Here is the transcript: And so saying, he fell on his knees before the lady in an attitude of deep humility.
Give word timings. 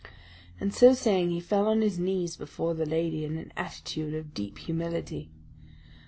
And 0.59 0.73
so 0.73 0.95
saying, 0.95 1.29
he 1.29 1.39
fell 1.39 1.67
on 1.67 1.81
his 1.83 1.99
knees 1.99 2.35
before 2.35 2.73
the 2.73 2.87
lady 2.87 3.23
in 3.23 3.37
an 3.37 3.53
attitude 3.55 4.15
of 4.15 4.33
deep 4.33 4.57
humility. 4.57 5.29